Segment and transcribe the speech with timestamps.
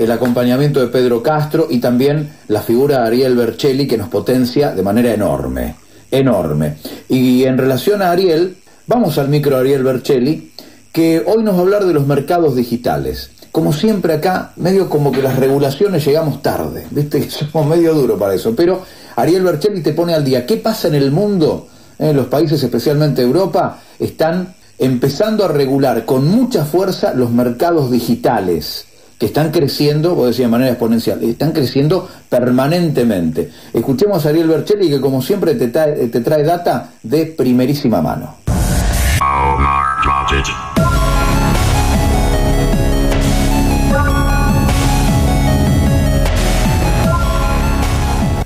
[0.00, 4.70] el acompañamiento de Pedro Castro y también la figura de Ariel Bercelli que nos potencia
[4.70, 5.74] de manera enorme,
[6.10, 6.76] enorme.
[7.06, 10.52] Y en relación a Ariel, vamos al micro Ariel Bercelli,
[10.90, 13.30] que hoy nos va a hablar de los mercados digitales.
[13.52, 17.28] Como siempre acá, medio como que las regulaciones llegamos tarde, ¿viste?
[17.30, 18.82] Somos medio duro para eso, pero
[19.16, 20.46] Ariel Bercelli te pone al día.
[20.46, 21.68] ¿Qué pasa en el mundo?
[21.98, 28.86] En los países, especialmente Europa, están empezando a regular con mucha fuerza los mercados digitales
[29.20, 33.50] que están creciendo, vos decís de manera exponencial, están creciendo permanentemente.
[33.70, 38.36] Escuchemos a Ariel Bercelli que como siempre te trae data de primerísima mano.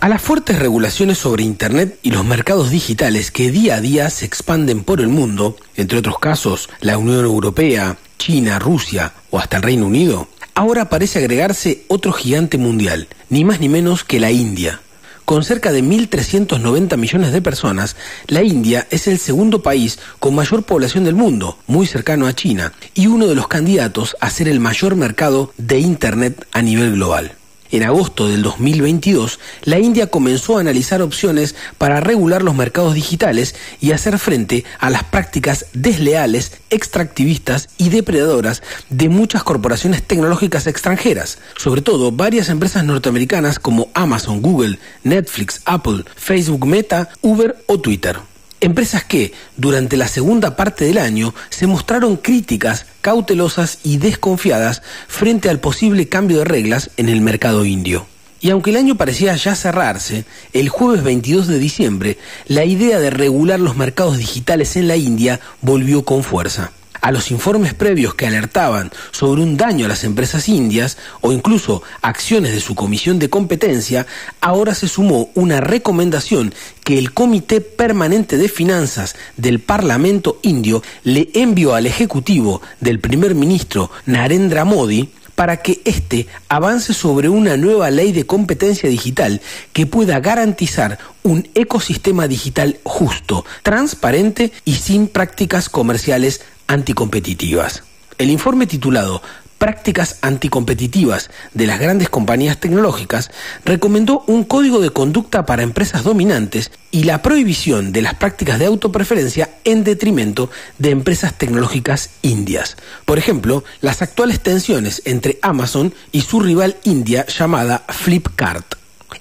[0.01, 4.27] A las fuertes regulaciones sobre Internet y los mercados digitales que día a día se
[4.27, 9.62] expanden por el mundo, entre otros casos la Unión Europea, China, Rusia o hasta el
[9.62, 14.81] Reino Unido, ahora parece agregarse otro gigante mundial, ni más ni menos que la India.
[15.25, 20.65] Con cerca de 1.390 millones de personas, la India es el segundo país con mayor
[20.65, 24.61] población del mundo, muy cercano a China, y uno de los candidatos a ser el
[24.61, 27.37] mayor mercado de Internet a nivel global.
[27.75, 33.56] En agosto del 2022, la India comenzó a analizar opciones para regular los mercados digitales
[33.81, 41.39] y hacer frente a las prácticas desleales, extractivistas y depredadoras de muchas corporaciones tecnológicas extranjeras,
[41.56, 48.34] sobre todo varias empresas norteamericanas como Amazon, Google, Netflix, Apple, Facebook Meta, Uber o Twitter.
[48.65, 55.51] Empresas que, durante la segunda parte del año, se mostraron críticas, cautelosas y desconfiadas frente
[55.51, 58.06] al posible cambio de reglas en el mercado indio.
[58.41, 63.11] Y aunque el año parecía ya cerrarse, el jueves 22 de diciembre, la idea de
[63.11, 66.73] regular los mercados digitales en la India volvió con fuerza
[67.05, 71.83] a los informes previos que alertaban sobre un daño a las empresas indias o incluso
[72.00, 74.06] acciones de su comisión de competencia,
[74.41, 81.28] ahora se sumó una recomendación que el Comité Permanente de Finanzas del Parlamento indio le
[81.34, 87.91] envió al Ejecutivo del primer ministro Narendra Modi para que éste avance sobre una nueva
[87.91, 89.41] ley de competencia digital
[89.72, 97.83] que pueda garantizar un ecosistema digital justo, transparente y sin prácticas comerciales anticompetitivas.
[98.19, 99.23] El informe titulado
[99.59, 103.31] Prácticas anticompetitivas de las grandes compañías tecnológicas
[103.65, 108.67] recomendó un código de conducta para empresas dominantes y la prohibición de las prácticas de
[108.67, 112.76] autopreferencia en detrimento de empresas tecnológicas indias.
[113.04, 118.76] Por ejemplo, las actuales tensiones entre Amazon y su rival india llamada Flipkart.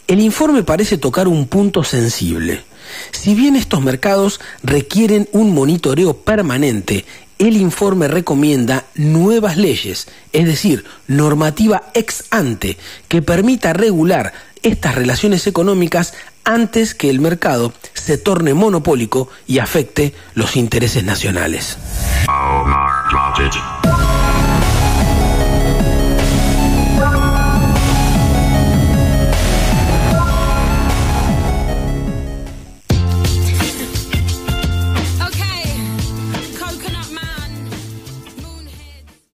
[0.08, 2.64] El informe parece tocar un punto sensible.
[3.12, 7.06] Si bien estos mercados requieren un monitoreo permanente
[7.40, 12.78] el informe recomienda nuevas leyes, es decir, normativa ex ante,
[13.08, 20.14] que permita regular estas relaciones económicas antes que el mercado se torne monopólico y afecte
[20.34, 21.78] los intereses nacionales.